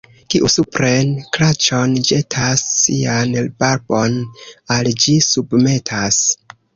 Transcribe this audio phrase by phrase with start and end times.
[0.33, 4.15] Kiu supren kraĉon ĵetas, sian barbon
[4.77, 6.19] al ĝi submetas.